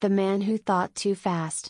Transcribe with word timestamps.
The 0.00 0.08
Man 0.08 0.40
Who 0.40 0.56
Thought 0.56 0.94
Too 0.94 1.14
Fast. 1.14 1.68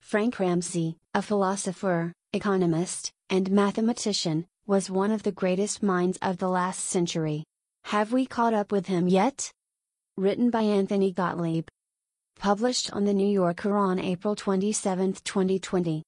Frank 0.00 0.38
Ramsey, 0.38 0.98
a 1.14 1.20
philosopher, 1.20 2.12
economist, 2.32 3.10
and 3.28 3.50
mathematician, 3.50 4.46
was 4.68 4.88
one 4.88 5.10
of 5.10 5.24
the 5.24 5.32
greatest 5.32 5.82
minds 5.82 6.16
of 6.22 6.38
the 6.38 6.48
last 6.48 6.84
century. 6.84 7.42
Have 7.86 8.12
we 8.12 8.24
caught 8.24 8.54
up 8.54 8.70
with 8.70 8.86
him 8.86 9.08
yet? 9.08 9.50
Written 10.16 10.48
by 10.48 10.62
Anthony 10.62 11.10
Gottlieb. 11.10 11.66
Published 12.38 12.92
on 12.92 13.04
the 13.04 13.12
New 13.12 13.26
Yorker 13.26 13.76
on 13.76 13.98
April 13.98 14.36
27, 14.36 15.14
2020. 15.24 16.04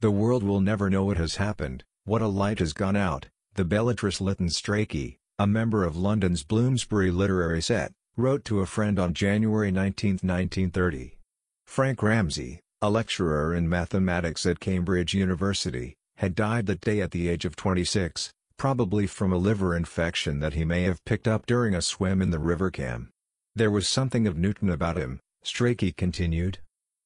The 0.00 0.10
world 0.10 0.42
will 0.42 0.60
never 0.60 0.90
know 0.90 1.04
what 1.04 1.18
has 1.18 1.36
happened, 1.36 1.84
what 2.04 2.20
a 2.20 2.26
light 2.26 2.58
has 2.58 2.72
gone 2.72 2.96
out, 2.96 3.26
the 3.54 3.64
belletrist 3.64 4.20
Lytton 4.20 4.48
Strachey, 4.48 5.18
a 5.38 5.46
member 5.46 5.84
of 5.84 5.96
London's 5.96 6.42
Bloomsbury 6.42 7.12
literary 7.12 7.62
set, 7.62 7.92
wrote 8.18 8.46
to 8.46 8.60
a 8.60 8.66
friend 8.66 8.98
on 8.98 9.12
January 9.12 9.70
19, 9.70 10.12
1930. 10.22 11.18
Frank 11.66 12.02
Ramsey, 12.02 12.60
a 12.80 12.88
lecturer 12.88 13.54
in 13.54 13.68
mathematics 13.68 14.46
at 14.46 14.58
Cambridge 14.58 15.12
University, 15.12 15.94
had 16.16 16.34
died 16.34 16.64
that 16.64 16.80
day 16.80 17.02
at 17.02 17.10
the 17.10 17.28
age 17.28 17.44
of 17.44 17.56
26, 17.56 18.30
probably 18.56 19.06
from 19.06 19.34
a 19.34 19.36
liver 19.36 19.76
infection 19.76 20.40
that 20.40 20.54
he 20.54 20.64
may 20.64 20.82
have 20.82 21.04
picked 21.04 21.28
up 21.28 21.44
during 21.44 21.74
a 21.74 21.82
swim 21.82 22.22
in 22.22 22.30
the 22.30 22.38
River 22.38 22.70
Cam. 22.70 23.10
There 23.54 23.70
was 23.70 23.86
something 23.86 24.26
of 24.26 24.38
Newton 24.38 24.70
about 24.70 24.96
him, 24.96 25.20
Strachey 25.44 25.94
continued. 25.94 26.58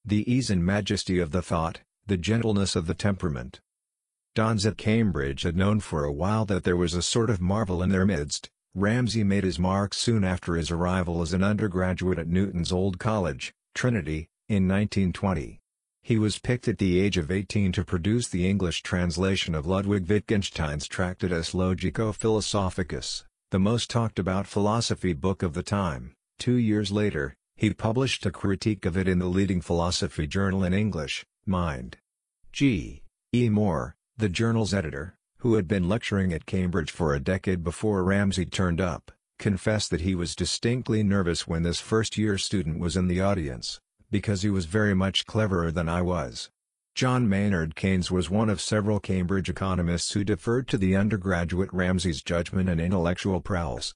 The 0.04 0.30
ease 0.32 0.48
and 0.48 0.64
majesty 0.64 1.18
of 1.18 1.32
the 1.32 1.42
thought, 1.42 1.80
the 2.06 2.16
gentleness 2.16 2.76
of 2.76 2.86
the 2.86 2.94
temperament. 2.94 3.58
Dons 4.36 4.64
at 4.64 4.78
Cambridge 4.78 5.42
had 5.42 5.56
known 5.56 5.80
for 5.80 6.04
a 6.04 6.12
while 6.12 6.44
that 6.44 6.62
there 6.62 6.76
was 6.76 6.94
a 6.94 7.02
sort 7.02 7.30
of 7.30 7.40
marvel 7.40 7.82
in 7.82 7.90
their 7.90 8.06
midst, 8.06 8.48
Ramsey 8.74 9.24
made 9.24 9.42
his 9.42 9.58
mark 9.58 9.92
soon 9.92 10.22
after 10.22 10.54
his 10.54 10.70
arrival 10.70 11.22
as 11.22 11.32
an 11.32 11.42
undergraduate 11.42 12.20
at 12.20 12.28
Newton's 12.28 12.70
Old 12.70 13.00
College, 13.00 13.52
Trinity, 13.74 14.28
in 14.48 14.68
1920. 14.68 15.58
He 16.02 16.18
was 16.18 16.38
picked 16.38 16.68
at 16.68 16.78
the 16.78 17.00
age 17.00 17.18
of 17.18 17.32
18 17.32 17.72
to 17.72 17.84
produce 17.84 18.28
the 18.28 18.48
English 18.48 18.82
translation 18.82 19.56
of 19.56 19.66
Ludwig 19.66 20.08
Wittgenstein's 20.08 20.86
Tractatus 20.86 21.52
Logico-Philosophicus, 21.52 23.24
the 23.50 23.58
most 23.58 23.90
talked 23.90 24.20
about 24.20 24.46
philosophy 24.46 25.12
book 25.12 25.42
of 25.42 25.54
the 25.54 25.64
time. 25.64 26.14
Two 26.38 26.54
years 26.54 26.92
later, 26.92 27.34
he 27.56 27.74
published 27.74 28.24
a 28.24 28.30
critique 28.30 28.86
of 28.86 28.96
it 28.96 29.08
in 29.08 29.18
the 29.18 29.26
leading 29.26 29.60
philosophy 29.60 30.28
journal 30.28 30.62
in 30.62 30.72
English, 30.72 31.24
Mind. 31.44 31.96
G. 32.52 33.02
E. 33.32 33.48
Moore, 33.48 33.96
the 34.16 34.28
journal's 34.28 34.72
editor, 34.72 35.16
who 35.40 35.54
had 35.54 35.66
been 35.66 35.88
lecturing 35.88 36.32
at 36.32 36.46
Cambridge 36.46 36.90
for 36.90 37.14
a 37.14 37.20
decade 37.20 37.64
before 37.64 38.04
Ramsey 38.04 38.44
turned 38.44 38.80
up, 38.80 39.10
confessed 39.38 39.90
that 39.90 40.02
he 40.02 40.14
was 40.14 40.36
distinctly 40.36 41.02
nervous 41.02 41.48
when 41.48 41.62
this 41.62 41.80
first-year 41.80 42.36
student 42.38 42.78
was 42.78 42.96
in 42.96 43.08
the 43.08 43.20
audience, 43.20 43.80
because 44.10 44.42
he 44.42 44.50
was 44.50 44.66
very 44.66 44.94
much 44.94 45.26
cleverer 45.26 45.70
than 45.70 45.88
I 45.88 46.02
was. 46.02 46.50
John 46.94 47.28
Maynard 47.28 47.74
Keynes 47.74 48.10
was 48.10 48.28
one 48.28 48.50
of 48.50 48.60
several 48.60 49.00
Cambridge 49.00 49.48
economists 49.48 50.12
who 50.12 50.24
deferred 50.24 50.68
to 50.68 50.76
the 50.76 50.94
undergraduate 50.96 51.72
Ramsey's 51.72 52.22
judgment 52.22 52.68
and 52.68 52.80
intellectual 52.80 53.40
prowess. 53.40 53.94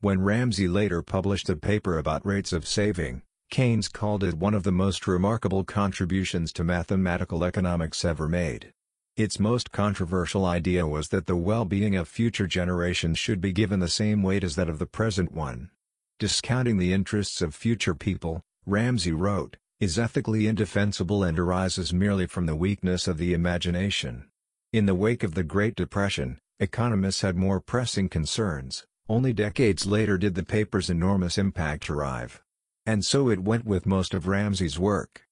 When 0.00 0.22
Ramsey 0.22 0.66
later 0.66 1.02
published 1.02 1.48
a 1.48 1.56
paper 1.56 1.98
about 1.98 2.26
rates 2.26 2.52
of 2.52 2.66
saving, 2.66 3.22
Keynes 3.50 3.88
called 3.88 4.24
it 4.24 4.34
one 4.34 4.54
of 4.54 4.64
the 4.64 4.72
most 4.72 5.06
remarkable 5.06 5.62
contributions 5.62 6.52
to 6.54 6.64
mathematical 6.64 7.44
economics 7.44 8.04
ever 8.04 8.26
made. 8.26 8.72
Its 9.16 9.38
most 9.38 9.70
controversial 9.70 10.44
idea 10.44 10.88
was 10.88 11.10
that 11.10 11.26
the 11.26 11.36
well-being 11.36 11.94
of 11.94 12.08
future 12.08 12.48
generations 12.48 13.16
should 13.16 13.40
be 13.40 13.52
given 13.52 13.78
the 13.78 13.86
same 13.86 14.24
weight 14.24 14.42
as 14.42 14.56
that 14.56 14.68
of 14.68 14.80
the 14.80 14.86
present 14.86 15.30
one. 15.30 15.70
Discounting 16.18 16.78
the 16.78 16.92
interests 16.92 17.40
of 17.40 17.54
future 17.54 17.94
people, 17.94 18.40
Ramsey 18.66 19.12
wrote, 19.12 19.56
is 19.78 20.00
ethically 20.00 20.48
indefensible 20.48 21.22
and 21.22 21.38
arises 21.38 21.92
merely 21.92 22.26
from 22.26 22.46
the 22.46 22.56
weakness 22.56 23.06
of 23.06 23.18
the 23.18 23.34
imagination. 23.34 24.28
In 24.72 24.86
the 24.86 24.96
wake 24.96 25.22
of 25.22 25.34
the 25.34 25.44
Great 25.44 25.76
Depression, 25.76 26.38
economists 26.58 27.20
had 27.20 27.36
more 27.36 27.60
pressing 27.60 28.08
concerns, 28.08 28.84
only 29.08 29.32
decades 29.32 29.86
later 29.86 30.18
did 30.18 30.34
the 30.34 30.42
paper's 30.42 30.90
enormous 30.90 31.38
impact 31.38 31.88
arrive. 31.88 32.42
And 32.84 33.04
so 33.04 33.28
it 33.28 33.44
went 33.44 33.64
with 33.64 33.86
most 33.86 34.12
of 34.12 34.26
Ramsey's 34.26 34.76
work. 34.76 35.24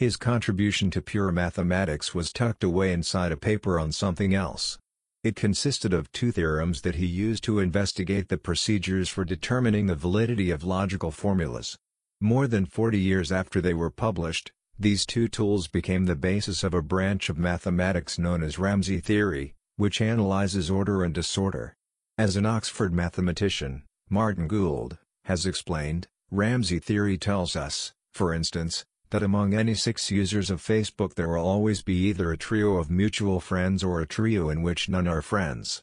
His 0.00 0.16
contribution 0.16 0.90
to 0.92 1.02
pure 1.02 1.30
mathematics 1.30 2.14
was 2.14 2.32
tucked 2.32 2.64
away 2.64 2.90
inside 2.90 3.32
a 3.32 3.36
paper 3.36 3.78
on 3.78 3.92
something 3.92 4.34
else. 4.34 4.78
It 5.22 5.36
consisted 5.36 5.92
of 5.92 6.10
two 6.10 6.32
theorems 6.32 6.80
that 6.80 6.94
he 6.94 7.04
used 7.04 7.44
to 7.44 7.58
investigate 7.58 8.30
the 8.30 8.38
procedures 8.38 9.10
for 9.10 9.26
determining 9.26 9.88
the 9.88 9.94
validity 9.94 10.50
of 10.50 10.64
logical 10.64 11.10
formulas. 11.10 11.76
More 12.18 12.46
than 12.46 12.64
40 12.64 12.98
years 12.98 13.30
after 13.30 13.60
they 13.60 13.74
were 13.74 13.90
published, 13.90 14.52
these 14.78 15.04
two 15.04 15.28
tools 15.28 15.68
became 15.68 16.06
the 16.06 16.16
basis 16.16 16.64
of 16.64 16.72
a 16.72 16.80
branch 16.80 17.28
of 17.28 17.36
mathematics 17.36 18.18
known 18.18 18.42
as 18.42 18.58
Ramsey 18.58 19.00
theory, 19.00 19.52
which 19.76 20.00
analyzes 20.00 20.70
order 20.70 21.04
and 21.04 21.12
disorder. 21.12 21.74
As 22.16 22.36
an 22.36 22.46
Oxford 22.46 22.94
mathematician, 22.94 23.82
Martin 24.08 24.48
Gould, 24.48 24.96
has 25.24 25.44
explained, 25.44 26.08
Ramsey 26.30 26.78
theory 26.78 27.18
tells 27.18 27.54
us, 27.54 27.92
for 28.14 28.32
instance, 28.32 28.86
that 29.10 29.22
among 29.22 29.54
any 29.54 29.74
six 29.74 30.10
users 30.10 30.50
of 30.50 30.62
Facebook 30.62 31.14
there 31.14 31.28
will 31.28 31.44
always 31.44 31.82
be 31.82 31.94
either 31.94 32.30
a 32.30 32.36
trio 32.36 32.76
of 32.76 32.90
mutual 32.90 33.40
friends 33.40 33.82
or 33.82 34.00
a 34.00 34.06
trio 34.06 34.48
in 34.48 34.62
which 34.62 34.88
none 34.88 35.06
are 35.06 35.22
friends. 35.22 35.82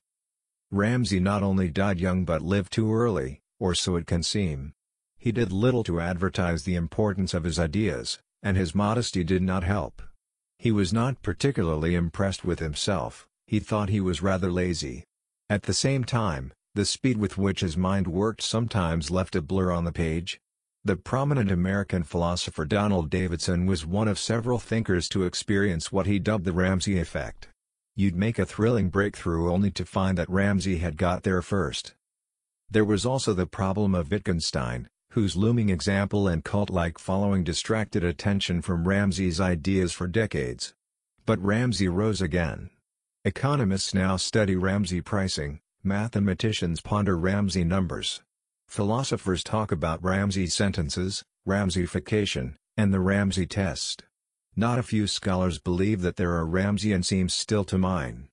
Ramsey 0.72 1.20
not 1.20 1.44
only 1.44 1.70
died 1.70 2.00
young 2.00 2.26
but 2.26 2.42
lived 2.42 2.74
too 2.74 2.94
early, 2.94 3.40
or 3.60 3.74
so 3.74 3.96
it 3.96 4.08
can 4.08 4.24
seem. 4.24 4.74
He 5.18 5.32
did 5.32 5.52
little 5.52 5.84
to 5.86 6.00
advertise 6.00 6.64
the 6.64 6.76
importance 6.76 7.34
of 7.34 7.44
his 7.44 7.60
ideas, 7.60 8.20
and 8.44 8.56
his 8.56 8.76
modesty 8.76 9.24
did 9.24 9.42
not 9.42 9.64
help. 9.64 10.02
He 10.60 10.72
was 10.72 10.94
not 10.94 11.22
particularly 11.22 11.96
impressed 11.96 12.44
with 12.46 12.60
himself, 12.60 13.28
he 13.46 13.60
thought 13.60 13.90
he 13.90 14.02
was 14.02 14.22
rather 14.22 14.52
lazy. 14.52 15.04
At 15.50 15.64
the 15.64 15.74
same 15.74 16.04
time, 16.04 16.52
the 16.76 16.86
speed 16.86 17.18
with 17.18 17.38
which 17.38 17.62
his 17.62 17.78
mind 17.78 18.08
worked 18.08 18.42
sometimes 18.42 19.10
left 19.10 19.36
a 19.36 19.42
blur 19.42 19.72
on 19.72 19.86
the 19.86 19.92
page, 19.92 20.40
the 20.86 20.96
prominent 20.96 21.52
American 21.52 22.04
philosopher 22.04 22.64
Donald 22.64 23.10
Davidson 23.10 23.66
was 23.66 23.86
one 23.86 24.08
of 24.08 24.18
several 24.18 24.60
thinkers 24.60 25.10
to 25.10 25.24
experience 25.24 25.92
what 25.92 26.06
he 26.06 26.20
dubbed 26.20 26.46
the 26.46 26.54
Ramsey 26.54 27.00
effect. 27.00 27.50
You'd 27.96 28.16
make 28.16 28.40
a 28.40 28.46
thrilling 28.46 28.90
breakthrough 28.90 29.52
only 29.52 29.72
to 29.72 29.86
find 29.86 30.18
that 30.18 30.30
Ramsey 30.30 30.78
had 30.78 30.98
got 30.98 31.24
there 31.24 31.42
first. 31.42 31.94
There 32.70 32.86
was 32.86 33.06
also 33.06 33.34
the 33.34 33.48
problem 33.48 33.96
of 33.96 34.12
Wittgenstein, 34.12 34.88
whose 35.12 35.36
looming 35.36 35.70
example 35.70 36.28
and 36.28 36.44
cult-like 36.44 37.00
following 37.00 37.44
distracted 37.44 38.04
attention 38.04 38.62
from 38.62 38.88
Ramsey's 38.88 39.40
ideas 39.40 39.94
for 39.94 40.06
decades. 40.06 40.74
But 41.26 41.44
Ramsey 41.44 41.88
rose 41.88 42.22
again. 42.22 42.70
Economists 43.26 43.94
now 43.94 44.16
study 44.16 44.56
Ramsey 44.56 45.02
pricing, 45.02 45.60
mathematicians 45.84 46.82
ponder 46.82 47.18
Ramsey 47.18 47.64
numbers. 47.64 48.22
Philosophers 48.68 49.44
talk 49.44 49.72
about 49.72 50.04
Ramsey 50.04 50.46
sentences, 50.46 51.24
Ramseyification, 51.48 52.56
and 52.76 52.94
the 52.94 53.00
Ramsey 53.00 53.46
test. 53.46 54.04
Not 54.56 54.78
a 54.78 54.84
few 54.84 55.08
scholars 55.08 55.58
believe 55.58 56.02
that 56.02 56.18
there 56.18 56.36
are 56.36 56.46
Ramseyan 56.46 57.04
seams 57.04 57.34
still 57.34 57.64
to 57.64 57.78
mine. 57.78 58.28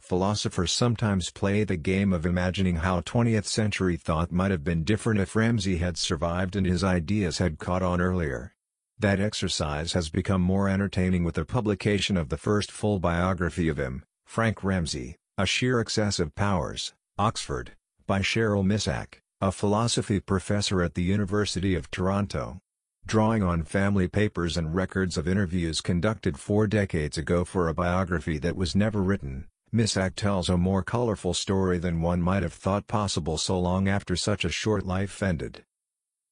Philosophers 0.00 0.72
sometimes 0.72 1.30
play 1.30 1.62
the 1.62 1.76
game 1.76 2.12
of 2.12 2.26
imagining 2.26 2.76
how 2.76 3.00
20th 3.00 3.44
century 3.44 3.96
thought 3.96 4.32
might 4.32 4.50
have 4.50 4.64
been 4.64 4.82
different 4.82 5.20
if 5.20 5.36
Ramsey 5.36 5.76
had 5.76 5.96
survived 5.96 6.56
and 6.56 6.66
his 6.66 6.82
ideas 6.82 7.38
had 7.38 7.58
caught 7.58 7.82
on 7.82 8.00
earlier. 8.00 8.52
That 8.98 9.20
exercise 9.20 9.92
has 9.92 10.10
become 10.10 10.42
more 10.42 10.68
entertaining 10.68 11.22
with 11.22 11.36
the 11.36 11.44
publication 11.44 12.16
of 12.16 12.30
the 12.30 12.36
first 12.36 12.72
full 12.72 12.98
biography 12.98 13.68
of 13.68 13.78
him, 13.78 14.04
Frank 14.26 14.64
Ramsey, 14.64 15.16
A 15.38 15.46
Sheer 15.46 15.80
Excess 15.80 16.18
of 16.18 16.34
Powers, 16.34 16.92
Oxford, 17.16 17.72
by 18.06 18.20
Cheryl 18.20 18.64
Misak 18.64 19.21
a 19.42 19.50
philosophy 19.50 20.20
professor 20.20 20.80
at 20.84 20.94
the 20.94 21.02
University 21.02 21.74
of 21.74 21.90
Toronto. 21.90 22.60
Drawing 23.04 23.42
on 23.42 23.64
family 23.64 24.06
papers 24.06 24.56
and 24.56 24.72
records 24.72 25.18
of 25.18 25.26
interviews 25.26 25.80
conducted 25.80 26.38
four 26.38 26.68
decades 26.68 27.18
ago 27.18 27.44
for 27.44 27.66
a 27.66 27.74
biography 27.74 28.38
that 28.38 28.54
was 28.54 28.76
never 28.76 29.02
written, 29.02 29.48
Misak 29.74 30.14
tells 30.14 30.48
a 30.48 30.56
more 30.56 30.84
colorful 30.84 31.34
story 31.34 31.80
than 31.80 32.00
one 32.00 32.22
might 32.22 32.44
have 32.44 32.52
thought 32.52 32.86
possible 32.86 33.36
so 33.36 33.58
long 33.58 33.88
after 33.88 34.14
such 34.14 34.44
a 34.44 34.48
short 34.48 34.86
life 34.86 35.20
ended. 35.20 35.64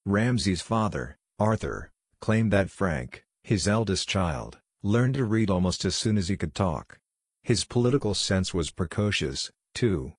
Ramsey's 0.06 0.62
father, 0.62 1.18
Arthur, 1.36 1.90
claimed 2.20 2.52
that 2.52 2.70
Frank, 2.70 3.24
his 3.42 3.66
eldest 3.66 4.08
child, 4.08 4.60
learned 4.84 5.14
to 5.14 5.24
read 5.24 5.50
almost 5.50 5.84
as 5.84 5.96
soon 5.96 6.16
as 6.16 6.28
he 6.28 6.36
could 6.36 6.54
talk. 6.54 7.00
His 7.42 7.64
political 7.64 8.14
sense 8.14 8.54
was 8.54 8.70
precocious, 8.70 9.50
too. 9.74 10.12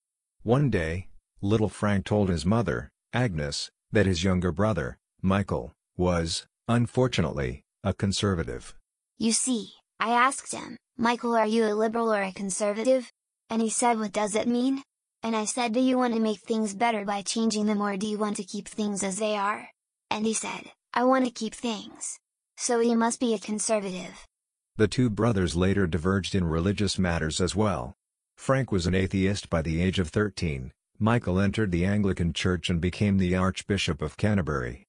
One 0.43 0.69
day, 0.69 1.07
Little 1.41 1.69
Frank 1.69 2.05
told 2.05 2.29
his 2.29 2.45
mother, 2.45 2.89
Agnes, 3.13 3.71
that 3.91 4.05
his 4.05 4.23
younger 4.23 4.51
brother, 4.51 4.97
Michael, 5.21 5.73
was, 5.97 6.45
unfortunately, 6.67 7.63
a 7.83 7.93
conservative. 7.93 8.75
You 9.17 9.31
see, 9.31 9.73
I 9.99 10.11
asked 10.11 10.53
him, 10.53 10.77
Michael 10.97 11.35
are 11.35 11.47
you 11.47 11.65
a 11.65 11.73
liberal 11.73 12.13
or 12.13 12.21
a 12.21 12.31
conservative? 12.31 13.11
And 13.49 13.61
he 13.61 13.69
said 13.69 13.99
what 13.99 14.13
does 14.13 14.35
it 14.35 14.47
mean? 14.47 14.83
And 15.23 15.35
I 15.35 15.45
said 15.45 15.73
do 15.73 15.79
you 15.79 15.97
want 15.97 16.13
to 16.13 16.19
make 16.19 16.39
things 16.39 16.73
better 16.73 17.05
by 17.05 17.21
changing 17.21 17.65
them 17.65 17.81
or 17.81 17.97
do 17.97 18.07
you 18.07 18.17
want 18.17 18.37
to 18.37 18.43
keep 18.43 18.67
things 18.67 19.03
as 19.03 19.17
they 19.17 19.35
are? 19.35 19.69
and 20.11 20.25
he 20.25 20.33
said, 20.33 20.71
I 20.93 21.05
want 21.05 21.25
to 21.25 21.31
keep 21.31 21.55
things. 21.55 22.19
So 22.57 22.81
he 22.81 22.93
must 22.93 23.19
be 23.19 23.33
a 23.33 23.39
conservative. 23.39 24.27
The 24.75 24.89
two 24.89 25.09
brothers 25.09 25.55
later 25.55 25.87
diverged 25.87 26.35
in 26.35 26.43
religious 26.43 26.99
matters 26.99 27.39
as 27.39 27.55
well. 27.55 27.95
Frank 28.35 28.71
was 28.71 28.85
an 28.85 28.93
atheist 28.93 29.49
by 29.49 29.61
the 29.61 29.81
age 29.81 29.99
of 29.99 30.09
13, 30.09 30.71
Michael 31.03 31.39
entered 31.39 31.71
the 31.71 31.83
Anglican 31.83 32.31
Church 32.31 32.69
and 32.69 32.79
became 32.79 33.17
the 33.17 33.35
Archbishop 33.35 34.03
of 34.03 34.17
Canterbury. 34.17 34.85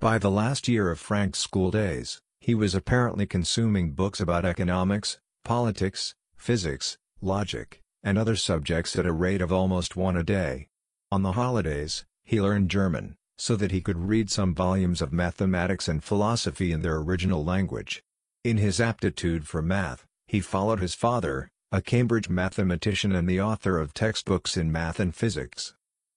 By 0.00 0.16
the 0.16 0.30
last 0.30 0.66
year 0.66 0.90
of 0.90 0.98
Frank's 0.98 1.40
school 1.40 1.70
days, 1.70 2.22
he 2.40 2.54
was 2.54 2.74
apparently 2.74 3.26
consuming 3.26 3.92
books 3.92 4.18
about 4.18 4.46
economics, 4.46 5.18
politics, 5.44 6.14
physics, 6.38 6.96
logic, 7.20 7.82
and 8.02 8.16
other 8.16 8.34
subjects 8.34 8.96
at 8.96 9.04
a 9.04 9.12
rate 9.12 9.42
of 9.42 9.52
almost 9.52 9.94
one 9.94 10.16
a 10.16 10.22
day. 10.22 10.68
On 11.12 11.22
the 11.22 11.32
holidays, 11.32 12.06
he 12.24 12.40
learned 12.40 12.70
German, 12.70 13.14
so 13.36 13.56
that 13.56 13.72
he 13.72 13.82
could 13.82 14.08
read 14.08 14.30
some 14.30 14.54
volumes 14.54 15.02
of 15.02 15.12
mathematics 15.12 15.86
and 15.86 16.02
philosophy 16.02 16.72
in 16.72 16.80
their 16.80 16.96
original 16.96 17.44
language. 17.44 18.02
In 18.42 18.56
his 18.56 18.80
aptitude 18.80 19.46
for 19.46 19.60
math, 19.60 20.06
he 20.26 20.40
followed 20.40 20.80
his 20.80 20.94
father, 20.94 21.50
a 21.76 21.82
Cambridge 21.82 22.30
mathematician 22.30 23.14
and 23.14 23.28
the 23.28 23.38
author 23.38 23.78
of 23.78 23.92
textbooks 23.92 24.56
in 24.56 24.72
math 24.72 24.98
and 24.98 25.14
physics. 25.14 25.74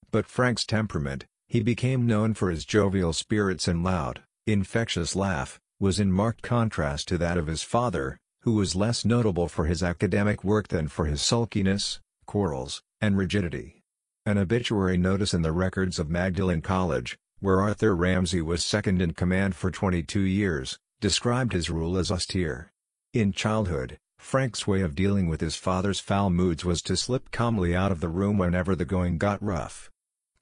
But 0.10 0.26
Frank's 0.26 0.66
temperament, 0.66 1.26
he 1.50 1.62
became 1.62 2.08
known 2.08 2.34
for 2.34 2.50
his 2.50 2.64
jovial 2.64 3.12
spirits 3.12 3.68
and 3.68 3.84
loud, 3.84 4.22
infectious 4.48 5.18
laugh, 5.18 5.60
was 5.78 6.00
in 6.00 6.14
marked 6.14 6.44
contrast 6.44 7.10
to 7.10 7.18
that 7.18 7.38
of 7.38 7.48
his 7.48 7.62
father, 7.62 8.18
who 8.44 8.54
was 8.54 8.74
less 8.74 9.04
notable 9.04 9.50
for 9.50 9.66
his 9.66 9.84
academic 9.84 10.46
work 10.46 10.70
than 10.70 10.88
for 10.88 11.08
his 11.08 11.22
sulkiness, 11.22 12.00
quarrels, 12.26 12.82
and 13.02 13.18
rigidity. 13.18 13.82
An 14.26 14.38
obituary 14.38 14.96
notice 14.96 15.34
in 15.34 15.42
the 15.42 15.52
records 15.52 16.00
of 16.00 16.10
Magdalen 16.10 16.62
College, 16.62 17.18
where 17.42 17.60
Arthur 17.60 17.94
Ramsey 17.94 18.42
was 18.42 18.64
second 18.64 19.02
in 19.02 19.12
command 19.12 19.56
for 19.56 19.72
22 19.72 20.22
years, 20.22 20.80
described 21.02 21.52
his 21.52 21.70
rule 21.70 21.98
as 21.98 22.10
austere. 22.10 22.72
In 23.14 23.34
childhood, 23.34 23.98
Frank's 24.20 24.68
way 24.68 24.82
of 24.82 24.96
dealing 24.96 25.28
with 25.28 25.42
his 25.42 25.56
father's 25.56 26.00
foul 26.00 26.30
moods 26.30 26.64
was 26.64 26.84
to 26.84 26.96
slip 26.96 27.32
calmly 27.32 27.76
out 27.76 27.92
of 27.92 28.00
the 28.00 28.10
room 28.10 28.38
whenever 28.38 28.76
the 28.76 28.86
going 28.86 29.18
got 29.18 29.42
rough. 29.42 29.90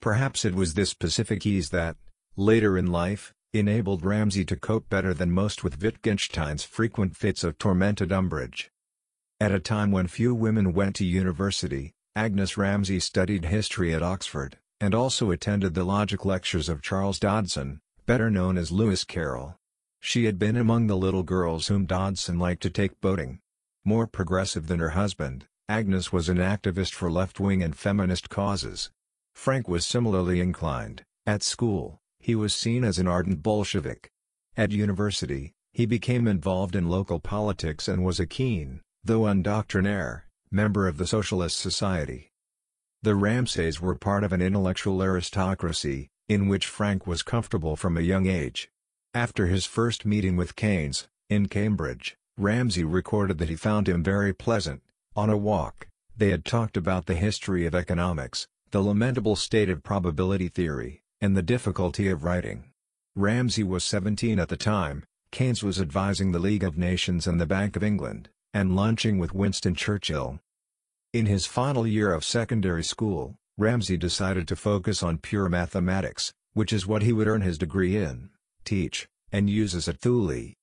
Perhaps 0.00 0.44
it 0.44 0.54
was 0.54 0.74
this 0.74 0.92
pacific 0.92 1.46
ease 1.46 1.70
that, 1.70 1.96
later 2.36 2.76
in 2.76 2.88
life, 2.88 3.32
enabled 3.54 4.04
Ramsey 4.04 4.44
to 4.44 4.56
cope 4.56 4.90
better 4.90 5.14
than 5.14 5.30
most 5.30 5.64
with 5.64 5.80
Wittgenstein's 5.80 6.64
frequent 6.64 7.16
fits 7.16 7.42
of 7.42 7.56
tormented 7.56 8.12
umbrage. 8.12 8.70
At 9.40 9.52
a 9.52 9.60
time 9.60 9.90
when 9.90 10.06
few 10.06 10.34
women 10.34 10.74
went 10.74 10.96
to 10.96 11.06
university, 11.06 11.92
Agnes 12.14 12.58
Ramsey 12.58 13.00
studied 13.00 13.46
history 13.46 13.94
at 13.94 14.02
Oxford, 14.02 14.58
and 14.80 14.94
also 14.94 15.30
attended 15.30 15.72
the 15.74 15.84
logic 15.84 16.24
lectures 16.24 16.68
of 16.68 16.82
Charles 16.82 17.18
Dodgson, 17.18 17.80
better 18.04 18.28
known 18.28 18.58
as 18.58 18.72
Lewis 18.72 19.04
Carroll. 19.04 19.56
She 20.00 20.24
had 20.24 20.38
been 20.38 20.56
among 20.56 20.88
the 20.88 20.96
little 20.96 21.22
girls 21.22 21.68
whom 21.68 21.86
Dodgson 21.86 22.38
liked 22.38 22.62
to 22.64 22.70
take 22.70 23.00
boating. 23.00 23.38
More 23.84 24.06
progressive 24.06 24.66
than 24.66 24.80
her 24.80 24.90
husband, 24.90 25.46
Agnes 25.68 26.12
was 26.12 26.28
an 26.28 26.38
activist 26.38 26.92
for 26.92 27.10
left-wing 27.10 27.62
and 27.62 27.76
feminist 27.76 28.28
causes. 28.28 28.90
Frank 29.34 29.68
was 29.68 29.86
similarly 29.86 30.40
inclined. 30.40 31.04
At 31.26 31.42
school, 31.42 32.00
he 32.18 32.34
was 32.34 32.54
seen 32.54 32.84
as 32.84 32.98
an 32.98 33.06
ardent 33.06 33.42
Bolshevik. 33.42 34.10
At 34.56 34.72
university, 34.72 35.52
he 35.72 35.86
became 35.86 36.26
involved 36.26 36.74
in 36.74 36.88
local 36.88 37.20
politics 37.20 37.86
and 37.86 38.04
was 38.04 38.18
a 38.18 38.26
keen, 38.26 38.80
though 39.04 39.26
undoctrinaire, 39.26 40.22
member 40.50 40.88
of 40.88 40.96
the 40.96 41.06
Socialist 41.06 41.58
Society. 41.58 42.32
The 43.02 43.14
Ramseys 43.14 43.80
were 43.80 43.94
part 43.94 44.24
of 44.24 44.32
an 44.32 44.42
intellectual 44.42 45.02
aristocracy, 45.02 46.08
in 46.28 46.48
which 46.48 46.66
Frank 46.66 47.06
was 47.06 47.22
comfortable 47.22 47.76
from 47.76 47.96
a 47.96 48.02
young 48.02 48.26
age. 48.26 48.70
After 49.14 49.46
his 49.46 49.64
first 49.66 50.04
meeting 50.04 50.36
with 50.36 50.56
Keynes, 50.56 51.08
in 51.30 51.46
Cambridge, 51.46 52.16
Ramsey 52.38 52.84
recorded 52.84 53.38
that 53.38 53.48
he 53.48 53.56
found 53.56 53.88
him 53.88 54.04
very 54.04 54.32
pleasant. 54.32 54.80
On 55.16 55.28
a 55.28 55.36
walk, 55.36 55.88
they 56.16 56.30
had 56.30 56.44
talked 56.44 56.76
about 56.76 57.06
the 57.06 57.16
history 57.16 57.66
of 57.66 57.74
economics, 57.74 58.46
the 58.70 58.80
lamentable 58.80 59.34
state 59.34 59.68
of 59.68 59.82
probability 59.82 60.48
theory, 60.48 61.02
and 61.20 61.36
the 61.36 61.42
difficulty 61.42 62.08
of 62.08 62.22
writing. 62.22 62.70
Ramsey 63.16 63.64
was 63.64 63.82
17 63.82 64.38
at 64.38 64.48
the 64.48 64.56
time, 64.56 65.02
Keynes 65.32 65.64
was 65.64 65.80
advising 65.80 66.30
the 66.30 66.38
League 66.38 66.62
of 66.62 66.78
Nations 66.78 67.26
and 67.26 67.40
the 67.40 67.46
Bank 67.46 67.74
of 67.74 67.82
England, 67.82 68.28
and 68.54 68.76
lunching 68.76 69.18
with 69.18 69.34
Winston 69.34 69.74
Churchill. 69.74 70.38
In 71.12 71.26
his 71.26 71.44
final 71.44 71.88
year 71.88 72.12
of 72.12 72.24
secondary 72.24 72.84
school, 72.84 73.34
Ramsey 73.56 73.96
decided 73.96 74.46
to 74.46 74.54
focus 74.54 75.02
on 75.02 75.18
pure 75.18 75.48
mathematics, 75.48 76.32
which 76.52 76.72
is 76.72 76.86
what 76.86 77.02
he 77.02 77.12
would 77.12 77.26
earn 77.26 77.40
his 77.40 77.58
degree 77.58 77.96
in, 77.96 78.30
teach, 78.64 79.08
and 79.32 79.50
use 79.50 79.74
as 79.74 79.88
at 79.88 79.98
Thule 79.98 80.54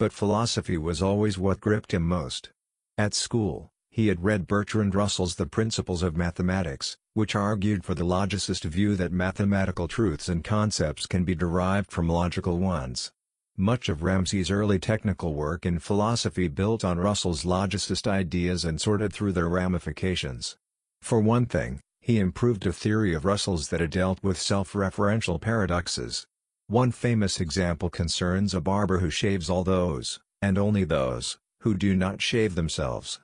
but 0.00 0.14
philosophy 0.14 0.78
was 0.78 1.02
always 1.02 1.36
what 1.36 1.60
gripped 1.60 1.92
him 1.92 2.02
most. 2.02 2.48
At 2.96 3.12
school, 3.12 3.70
he 3.90 4.06
had 4.06 4.24
read 4.24 4.46
Bertrand 4.46 4.94
Russell's 4.94 5.34
The 5.34 5.44
Principles 5.44 6.02
of 6.02 6.16
Mathematics, 6.16 6.96
which 7.12 7.34
argued 7.34 7.84
for 7.84 7.94
the 7.94 8.04
logicist 8.04 8.64
view 8.64 8.96
that 8.96 9.12
mathematical 9.12 9.88
truths 9.88 10.26
and 10.26 10.42
concepts 10.42 11.04
can 11.04 11.24
be 11.24 11.34
derived 11.34 11.92
from 11.92 12.08
logical 12.08 12.56
ones. 12.58 13.12
Much 13.58 13.90
of 13.90 14.02
Ramsey's 14.02 14.50
early 14.50 14.78
technical 14.78 15.34
work 15.34 15.66
in 15.66 15.78
philosophy 15.78 16.48
built 16.48 16.82
on 16.82 16.98
Russell's 16.98 17.44
logicist 17.44 18.08
ideas 18.08 18.64
and 18.64 18.80
sorted 18.80 19.12
through 19.12 19.32
their 19.32 19.50
ramifications. 19.50 20.56
For 21.02 21.20
one 21.20 21.44
thing, 21.44 21.78
he 22.00 22.18
improved 22.18 22.64
a 22.64 22.72
theory 22.72 23.12
of 23.12 23.26
Russell's 23.26 23.68
that 23.68 23.80
had 23.80 23.90
dealt 23.90 24.22
with 24.22 24.40
self-referential 24.40 25.38
paradoxes. 25.38 26.26
One 26.70 26.92
famous 26.92 27.40
example 27.40 27.90
concerns 27.90 28.54
a 28.54 28.60
barber 28.60 29.00
who 29.00 29.10
shaves 29.10 29.50
all 29.50 29.64
those, 29.64 30.20
and 30.40 30.56
only 30.56 30.84
those, 30.84 31.36
who 31.62 31.74
do 31.74 31.96
not 31.96 32.22
shave 32.22 32.54
themselves. 32.54 33.18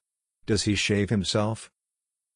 Does 0.47 0.65
he 0.65 0.75
shave 0.75 1.11
himself? 1.11 1.71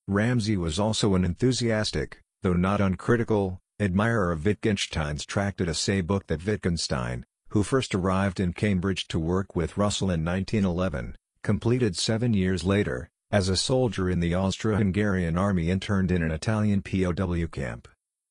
Ramsey 0.07 0.57
was 0.57 0.79
also 0.79 1.17
an 1.17 1.25
enthusiastic, 1.25 2.21
though 2.43 2.53
not 2.53 2.81
uncritical, 2.81 3.59
admirer 3.81 4.31
of 4.31 4.45
Wittgenstein's 4.45 5.27
Tractatus 5.27 5.89
a 5.89 6.01
book 6.03 6.29
that 6.29 6.47
Wittgenstein, 6.47 7.27
who 7.49 7.65
first 7.65 7.93
arrived 7.93 8.39
in 8.39 8.53
Cambridge 8.53 9.09
to 9.09 9.19
work 9.19 9.57
with 9.57 9.77
Russell 9.77 10.13
in 10.13 10.25
1911, 10.25 11.17
completed 11.43 11.97
seven 11.97 12.35
years 12.35 12.63
later, 12.63 13.11
as 13.33 13.49
a 13.49 13.57
soldier 13.57 14.09
in 14.09 14.21
the 14.21 14.37
Austro-Hungarian 14.37 15.37
army 15.37 15.71
interned 15.71 16.13
in 16.13 16.23
an 16.23 16.31
Italian 16.31 16.83
POW 16.83 17.49
camp. 17.49 17.89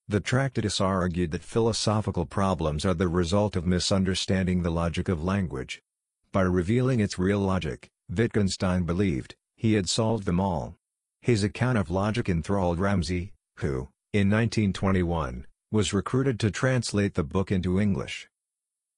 The 0.09 0.19
Tractatus 0.19 0.81
argued 0.81 1.29
that 1.31 1.43
philosophical 1.43 2.25
problems 2.25 2.83
are 2.83 2.95
the 2.95 3.07
result 3.07 3.55
of 3.55 3.67
misunderstanding 3.67 4.63
the 4.63 4.71
logic 4.71 5.07
of 5.07 5.23
language. 5.23 5.83
By 6.31 6.41
revealing 6.41 6.99
its 6.99 7.19
real 7.19 7.37
logic, 7.37 7.91
Wittgenstein 8.09 8.85
believed, 8.85 9.35
he 9.55 9.73
had 9.73 9.87
solved 9.87 10.25
them 10.25 10.39
all. 10.39 10.75
His 11.21 11.43
account 11.43 11.77
of 11.77 11.91
logic 11.91 12.27
enthralled 12.27 12.79
Ramsey, 12.79 13.33
who, 13.57 13.89
in 14.11 14.31
1921, 14.31 15.45
was 15.71 15.93
recruited 15.93 16.39
to 16.39 16.49
translate 16.49 17.13
the 17.13 17.23
book 17.23 17.51
into 17.51 17.79
English. 17.79 18.27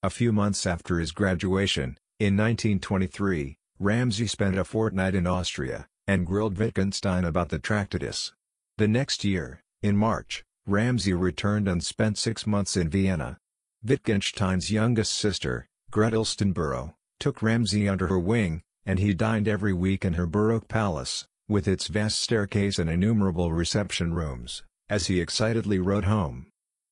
A 0.02 0.10
few 0.10 0.32
months 0.32 0.66
after 0.66 0.98
his 0.98 1.12
graduation, 1.12 1.98
in 2.22 2.38
1923, 2.38 3.58
Ramsey 3.80 4.28
spent 4.28 4.58
a 4.58 4.64
fortnight 4.64 5.14
in 5.14 5.28
Austria, 5.28 5.88
and 6.08 6.26
grilled 6.26 6.58
Wittgenstein 6.58 7.26
about 7.26 7.50
the 7.50 7.60
Tractatus. 7.60 8.32
The 8.78 8.88
next 8.88 9.26
year, 9.26 9.62
in 9.82 9.98
March, 9.98 10.46
Ramsey 10.68 11.14
returned 11.14 11.68
and 11.68 11.84
spent 11.84 12.20
six 12.20 12.46
months 12.46 12.78
in 12.78 12.88
Vienna. 12.88 13.38
Wittgenstein's 13.84 14.70
youngest 14.70 15.14
sister, 15.14 15.68
Gretl 15.92 16.26
Stonborough, 16.26 16.94
took 17.20 17.42
Ramsey 17.42 17.90
under 17.90 18.08
her 18.08 18.20
wing, 18.20 18.62
and 18.86 19.00
he 19.00 19.14
dined 19.14 19.48
every 19.48 19.74
week 19.74 20.06
in 20.06 20.14
her 20.14 20.28
Baroque 20.28 20.68
palace, 20.68 21.26
with 21.48 21.68
its 21.68 21.88
vast 21.88 22.20
staircase 22.20 22.78
and 22.78 22.90
innumerable 22.90 23.52
reception 23.52 24.14
rooms, 24.14 24.64
as 24.88 25.08
he 25.08 25.20
excitedly 25.20 25.80
wrote 25.80 26.06
home. 26.06 26.48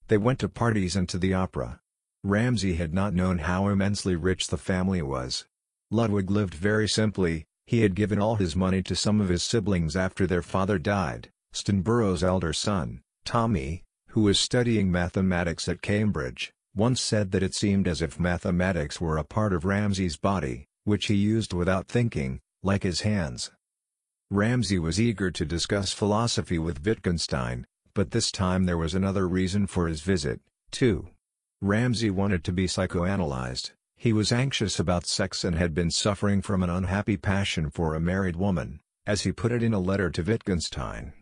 They 0.07 0.17
went 0.17 0.39
to 0.39 0.49
parties 0.49 0.95
and 0.95 1.07
to 1.09 1.19
the 1.19 1.35
opera. 1.35 1.79
Ramsey 2.23 2.73
had 2.73 2.93
not 2.93 3.13
known 3.13 3.37
how 3.37 3.67
immensely 3.67 4.15
rich 4.15 4.47
the 4.47 4.57
family 4.57 5.03
was. 5.03 5.45
Ludwig 5.91 6.31
lived 6.31 6.55
very 6.55 6.87
simply, 6.87 7.45
he 7.67 7.81
had 7.81 7.93
given 7.93 8.19
all 8.19 8.35
his 8.35 8.55
money 8.55 8.81
to 8.83 8.95
some 8.95 9.21
of 9.21 9.29
his 9.29 9.43
siblings 9.43 9.95
after 9.95 10.25
their 10.25 10.41
father 10.41 10.79
died, 10.79 11.29
Stonborough's 11.53 12.23
elder 12.23 12.51
son, 12.51 13.01
Tommy, 13.29 13.83
who 14.07 14.21
was 14.21 14.39
studying 14.39 14.91
mathematics 14.91 15.69
at 15.69 15.83
Cambridge, 15.83 16.51
once 16.73 16.99
said 16.99 17.29
that 17.29 17.43
it 17.43 17.53
seemed 17.53 17.87
as 17.87 18.01
if 18.01 18.19
mathematics 18.19 18.99
were 18.99 19.17
a 19.19 19.23
part 19.23 19.53
of 19.53 19.65
Ramsey's 19.65 20.17
body, 20.17 20.65
which 20.83 21.05
he 21.05 21.13
used 21.13 21.53
without 21.53 21.87
thinking, 21.87 22.39
like 22.63 22.81
his 22.81 23.01
hands. 23.01 23.51
Ramsey 24.31 24.79
was 24.79 24.99
eager 24.99 25.29
to 25.29 25.45
discuss 25.45 25.93
philosophy 25.93 26.57
with 26.57 26.83
Wittgenstein, 26.83 27.67
but 27.93 28.09
this 28.09 28.31
time 28.31 28.65
there 28.65 28.79
was 28.79 28.95
another 28.95 29.27
reason 29.27 29.67
for 29.67 29.87
his 29.87 30.01
visit, 30.01 30.41
too. 30.71 31.09
Ramsey 31.61 32.09
wanted 32.09 32.43
to 32.45 32.51
be 32.51 32.65
psychoanalyzed, 32.65 33.73
he 33.95 34.11
was 34.11 34.31
anxious 34.31 34.79
about 34.79 35.05
sex 35.05 35.43
and 35.43 35.55
had 35.55 35.75
been 35.75 35.91
suffering 35.91 36.41
from 36.41 36.63
an 36.63 36.71
unhappy 36.71 37.15
passion 37.15 37.69
for 37.69 37.93
a 37.93 37.99
married 37.99 38.37
woman, 38.37 38.79
as 39.05 39.21
he 39.21 39.31
put 39.31 39.51
it 39.51 39.61
in 39.61 39.75
a 39.75 39.79
letter 39.79 40.09
to 40.09 40.23
Wittgenstein. 40.23 41.13